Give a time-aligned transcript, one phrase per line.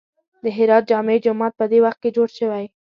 [0.43, 2.65] د هرات جامع جومات په دې وخت کې جوړ شوی.